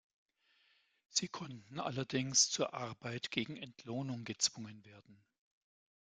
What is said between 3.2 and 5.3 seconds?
gegen Entlohnung gezwungen werden.